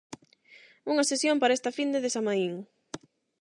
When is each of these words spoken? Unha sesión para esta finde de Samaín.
Unha 0.91 1.07
sesión 1.11 1.37
para 1.39 1.55
esta 1.57 1.75
finde 1.77 1.99
de 2.03 2.13
Samaín. 2.15 2.53